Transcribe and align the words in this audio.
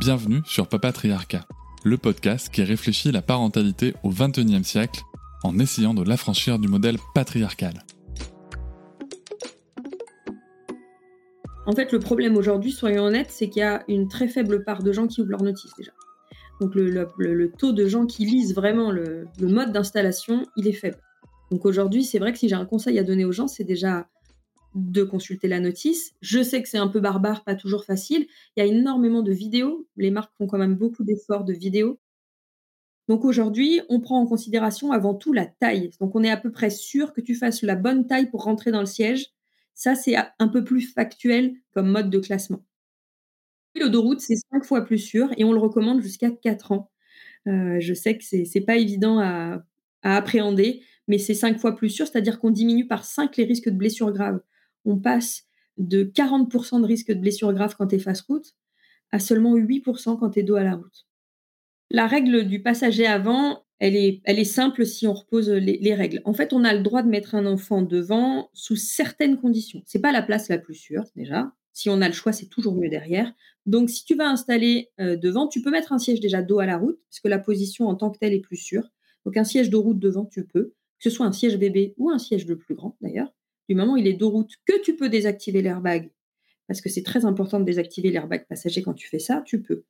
Bienvenue 0.00 0.40
sur 0.46 0.66
Papatriarcat, 0.66 1.44
le 1.84 1.98
podcast 1.98 2.48
qui 2.48 2.62
réfléchit 2.62 3.12
la 3.12 3.20
parentalité 3.20 3.92
au 4.02 4.08
XXIe 4.08 4.64
siècle 4.64 5.02
en 5.42 5.58
essayant 5.58 5.92
de 5.92 6.02
l'affranchir 6.02 6.58
du 6.58 6.68
modèle 6.68 6.96
patriarcal. 7.14 7.84
En 11.66 11.72
fait, 11.72 11.92
le 11.92 11.98
problème 11.98 12.38
aujourd'hui, 12.38 12.72
soyons 12.72 13.04
honnêtes, 13.04 13.30
c'est 13.30 13.50
qu'il 13.50 13.60
y 13.60 13.62
a 13.62 13.84
une 13.88 14.08
très 14.08 14.26
faible 14.26 14.64
part 14.64 14.82
de 14.82 14.90
gens 14.90 15.06
qui 15.06 15.20
ouvrent 15.20 15.32
leur 15.32 15.42
notice 15.42 15.72
déjà. 15.76 15.92
Donc 16.62 16.74
le, 16.74 17.52
taux 17.58 17.72
de 17.72 17.86
gens 17.86 18.06
qui 18.06 18.24
lisent 18.24 18.54
vraiment 18.54 18.90
le, 18.90 19.28
le 19.38 19.48
mode 19.48 19.70
d'installation, 19.70 20.46
il 20.56 20.66
est 20.66 20.72
faible. 20.72 21.02
Donc 21.50 21.66
aujourd'hui, 21.66 22.04
c'est 22.04 22.18
vrai 22.18 22.32
que 22.32 22.38
si 22.38 22.48
j'ai 22.48 22.54
un 22.54 22.64
conseil 22.64 22.98
à 22.98 23.02
donner 23.02 23.26
aux 23.26 23.32
gens, 23.32 23.48
c'est 23.48 23.64
déjà 23.64 24.08
de 24.74 25.02
consulter 25.02 25.48
la 25.48 25.60
notice. 25.60 26.12
Je 26.20 26.42
sais 26.42 26.62
que 26.62 26.68
c'est 26.68 26.78
un 26.78 26.88
peu 26.88 27.00
barbare, 27.00 27.44
pas 27.44 27.54
toujours 27.54 27.84
facile. 27.84 28.26
Il 28.56 28.60
y 28.60 28.62
a 28.62 28.66
énormément 28.66 29.22
de 29.22 29.32
vidéos. 29.32 29.88
Les 29.96 30.10
marques 30.10 30.32
font 30.38 30.46
quand 30.46 30.58
même 30.58 30.76
beaucoup 30.76 31.04
d'efforts 31.04 31.44
de 31.44 31.52
vidéos. 31.52 31.98
Donc 33.08 33.24
aujourd'hui, 33.24 33.80
on 33.88 34.00
prend 34.00 34.20
en 34.20 34.26
considération 34.26 34.92
avant 34.92 35.14
tout 35.14 35.32
la 35.32 35.46
taille. 35.46 35.90
Donc 36.00 36.14
on 36.14 36.22
est 36.22 36.30
à 36.30 36.36
peu 36.36 36.52
près 36.52 36.70
sûr 36.70 37.12
que 37.12 37.20
tu 37.20 37.34
fasses 37.34 37.62
la 37.62 37.74
bonne 37.74 38.06
taille 38.06 38.30
pour 38.30 38.44
rentrer 38.44 38.70
dans 38.70 38.80
le 38.80 38.86
siège. 38.86 39.32
Ça, 39.74 39.94
c'est 39.94 40.14
un 40.38 40.48
peu 40.48 40.62
plus 40.62 40.82
factuel 40.82 41.54
comme 41.72 41.90
mode 41.90 42.10
de 42.10 42.18
classement. 42.20 42.64
Le 43.74 44.18
c'est 44.18 44.36
cinq 44.36 44.64
fois 44.64 44.84
plus 44.84 44.98
sûr 44.98 45.30
et 45.36 45.44
on 45.44 45.52
le 45.52 45.58
recommande 45.58 46.02
jusqu'à 46.02 46.30
4 46.30 46.72
ans. 46.72 46.90
Euh, 47.46 47.78
je 47.80 47.94
sais 47.94 48.16
que 48.16 48.24
c'est 48.24 48.44
n'est 48.54 48.60
pas 48.60 48.76
évident 48.76 49.18
à, 49.18 49.64
à 50.02 50.16
appréhender, 50.16 50.82
mais 51.08 51.18
c'est 51.18 51.34
cinq 51.34 51.58
fois 51.58 51.76
plus 51.76 51.88
sûr, 51.88 52.06
c'est-à-dire 52.06 52.40
qu'on 52.40 52.50
diminue 52.50 52.86
par 52.86 53.04
5 53.04 53.36
les 53.36 53.44
risques 53.44 53.68
de 53.68 53.76
blessures 53.76 54.12
graves 54.12 54.40
on 54.84 54.98
passe 54.98 55.44
de 55.78 56.04
40% 56.04 56.80
de 56.80 56.86
risque 56.86 57.12
de 57.12 57.20
blessure 57.20 57.52
grave 57.52 57.74
quand 57.76 57.88
tu 57.88 57.96
es 57.96 57.98
face 57.98 58.20
route 58.22 58.54
à 59.12 59.18
seulement 59.18 59.56
8% 59.56 60.18
quand 60.18 60.30
tu 60.30 60.40
es 60.40 60.42
dos 60.42 60.56
à 60.56 60.64
la 60.64 60.76
route. 60.76 61.06
La 61.90 62.06
règle 62.06 62.46
du 62.46 62.62
passager 62.62 63.06
avant, 63.06 63.64
elle 63.80 63.96
est, 63.96 64.44
simple 64.44 64.84
si 64.84 65.06
on 65.06 65.14
repose 65.14 65.48
les, 65.50 65.94
règles. 65.94 66.20
En 66.24 66.34
fait, 66.34 66.52
on 66.52 66.64
a 66.64 66.74
le 66.74 66.82
droit 66.82 67.02
de 67.02 67.08
mettre 67.08 67.34
un 67.34 67.46
enfant 67.46 67.82
devant 67.82 68.50
sous 68.52 68.76
certaines 68.76 69.38
conditions. 69.38 69.82
C'est 69.86 70.00
pas 70.00 70.12
la 70.12 70.22
place 70.22 70.48
la 70.48 70.58
plus 70.58 70.74
sûre 70.74 71.04
déjà. 71.16 71.52
Si 71.72 71.88
on 71.88 72.02
a 72.02 72.06
le 72.06 72.14
choix, 72.14 72.32
c'est 72.32 72.48
toujours 72.48 72.76
mieux 72.76 72.90
derrière. 72.90 73.32
Donc, 73.64 73.90
si 73.90 74.04
tu 74.04 74.14
vas 74.14 74.28
installer 74.28 74.90
euh, 75.00 75.16
devant, 75.16 75.48
tu 75.48 75.62
peux 75.62 75.70
mettre 75.70 75.92
un 75.92 75.98
siège 75.98 76.20
déjà 76.20 76.42
dos 76.42 76.58
à 76.58 76.66
la 76.66 76.76
route, 76.76 76.98
puisque 77.08 77.28
la 77.28 77.38
position 77.38 77.86
en 77.86 77.94
tant 77.94 78.10
que 78.10 78.18
telle 78.18 78.34
est 78.34 78.40
plus 78.40 78.56
sûre. 78.56 78.90
Donc, 79.24 79.36
un 79.36 79.44
siège 79.44 79.70
de 79.70 79.76
route 79.76 79.98
devant, 79.98 80.26
tu 80.26 80.44
peux, 80.44 80.74
que 80.98 81.08
ce 81.08 81.10
soit 81.10 81.26
un 81.26 81.32
siège 81.32 81.56
bébé 81.58 81.94
ou 81.96 82.10
un 82.10 82.18
siège 82.18 82.44
de 82.44 82.54
plus 82.54 82.74
grand 82.74 82.96
d'ailleurs. 83.00 83.32
Du 83.70 83.76
moment 83.76 83.94
il 83.94 84.08
est 84.08 84.14
dos 84.14 84.30
route, 84.30 84.50
que 84.66 84.82
tu 84.82 84.96
peux 84.96 85.08
désactiver 85.08 85.62
l'airbag, 85.62 86.10
parce 86.66 86.80
que 86.80 86.88
c'est 86.88 87.04
très 87.04 87.24
important 87.24 87.60
de 87.60 87.64
désactiver 87.64 88.10
l'airbag 88.10 88.44
passager 88.48 88.82
quand 88.82 88.94
tu 88.94 89.08
fais 89.08 89.20
ça, 89.20 89.44
tu 89.46 89.62
peux. 89.62 89.84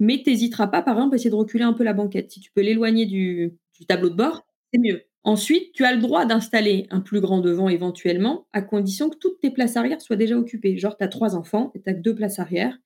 Mais 0.00 0.22
t'hésiteras 0.22 0.68
pas, 0.68 0.80
par 0.80 0.96
exemple, 0.96 1.14
à 1.14 1.16
essayer 1.16 1.28
de 1.28 1.34
reculer 1.34 1.64
un 1.64 1.74
peu 1.74 1.84
la 1.84 1.92
banquette. 1.92 2.30
Si 2.30 2.40
tu 2.40 2.50
peux 2.50 2.62
l'éloigner 2.62 3.04
du, 3.04 3.52
tableau 3.86 4.08
de 4.08 4.14
bord, 4.14 4.46
c'est 4.72 4.80
mieux. 4.80 5.02
Ensuite, 5.22 5.74
tu 5.74 5.84
as 5.84 5.94
le 5.94 6.00
droit 6.00 6.24
d'installer 6.24 6.86
un 6.88 7.00
plus 7.00 7.20
grand 7.20 7.42
devant 7.42 7.68
éventuellement, 7.68 8.46
à 8.54 8.62
condition 8.62 9.10
que 9.10 9.18
toutes 9.18 9.38
tes 9.40 9.50
places 9.50 9.76
arrière 9.76 10.00
soient 10.00 10.16
déjà 10.16 10.38
occupées. 10.38 10.78
Genre, 10.78 10.96
tu 10.96 11.04
as 11.04 11.08
trois 11.08 11.36
enfants 11.36 11.72
et 11.74 11.82
tu 11.82 11.90
as 11.90 11.92
deux 11.92 12.14
places 12.14 12.38
arrière, 12.38 12.78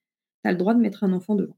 tu 0.42 0.48
as 0.48 0.50
le 0.50 0.58
droit 0.58 0.74
de 0.74 0.80
mettre 0.80 1.04
un 1.04 1.12
enfant 1.12 1.36
devant. 1.36 1.56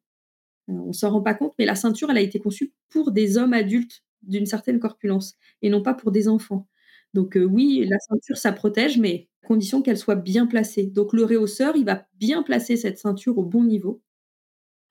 Euh, 0.69 0.75
on 0.75 0.92
s'en 0.92 1.08
rend 1.08 1.22
pas 1.22 1.32
compte, 1.32 1.54
mais 1.58 1.64
la 1.64 1.76
ceinture, 1.76 2.10
elle 2.10 2.19
a 2.19 2.20
été 2.22 2.41
conçue 2.41 2.75
pour 2.91 3.10
des 3.10 3.38
hommes 3.38 3.54
adultes 3.54 4.02
d'une 4.20 4.44
certaine 4.44 4.81
corpulence 4.81 5.38
et 5.62 5.70
non 5.70 5.82
pas 5.82 5.94
pour 5.94 6.12
des 6.12 6.28
enfants. 6.28 6.66
Donc 7.15 7.37
euh, 7.37 7.45
oui, 7.45 7.87
la 7.89 7.99
ceinture, 7.99 8.37
ça 8.37 8.53
protège, 8.53 8.99
mais 8.99 9.28
à 9.43 9.47
condition 9.49 9.83
qu'elle 9.83 9.99
soit 9.99 10.15
bien 10.15 10.47
placée. 10.47 10.87
Donc 10.87 11.12
le 11.12 11.25
réhausseur, 11.25 11.77
il 11.77 11.84
va 11.84 12.06
bien 12.15 12.43
placer 12.43 12.77
cette 12.77 12.99
ceinture 12.99 13.39
au 13.39 13.45
bon 13.45 13.65
niveau. 13.65 14.03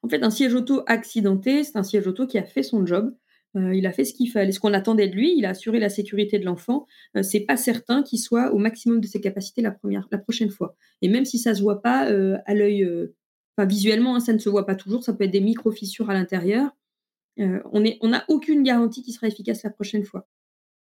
En 0.04 0.09
fait, 0.09 0.24
un 0.24 0.30
siège 0.30 0.54
auto 0.56 0.84
accidenté, 0.88 1.64
c'est 1.64 1.78
un 1.78 1.84
siège 1.84 2.08
auto 2.08 2.28
qui 2.28 2.38
a 2.38 2.44
fait 2.44 2.64
son 2.64 2.86
job. 2.86 3.16
Euh, 3.58 3.76
il 3.76 3.86
a 3.86 3.92
fait 3.92 4.06
ce 4.06 4.14
qu'il 4.14 4.30
fallait, 4.32 4.52
ce 4.52 4.59
qu'on 4.59 4.74
attendait 4.74 5.08
de 5.09 5.16
lui. 5.16 5.36
Il 5.38 5.46
a 5.46 5.50
assuré 5.50 5.80
la 5.80 5.90
sécurité 5.90 6.40
de 6.40 6.46
l'enfant. 6.46 6.86
Euh, 7.18 7.24
c'est 7.24 7.42
pas 7.42 7.58
certain 7.58 8.02
qu'il 8.04 8.20
soit 8.20 8.53
au 8.53 8.58
maximum 8.58 9.02
de 9.02 9.08
ses 9.08 9.22
capacités 9.22 9.62
la 9.62 9.72
prochaine 10.20 10.50
fois. 10.50 10.76
Et 11.02 11.09
même 11.09 11.26
si 11.26 11.38
ça 11.38 11.53
se 11.53 11.62
voit 11.62 11.82
pas 11.82 12.02
à 12.46 12.53
l'œil, 12.53 12.88
enfin 13.58 13.68
visuellement, 13.68 14.16
hein, 14.16 14.20
ça 14.20 14.34
ne 14.34 14.40
se 14.40 14.50
voit 14.50 14.66
pas 14.66 14.76
toujours. 14.76 15.03
Ça 15.03 15.14
peut 15.14 15.26
être 15.26 15.32
des 15.32 15.42
micro 15.42 15.72
fissures 15.72 16.09
à 16.09 16.14
l'intérieur. 16.14 16.72
on 17.38 18.09
n'a 18.09 18.26
aucune 18.28 18.64
garantie 18.64 19.03
qu'il 19.03 19.14
sera 19.14 19.28
efficace 19.28 19.64
la 19.64 19.70
prochaine 19.72 20.03
fois. 20.03 20.28